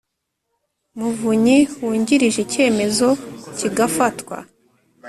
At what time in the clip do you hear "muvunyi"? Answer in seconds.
0.97-1.57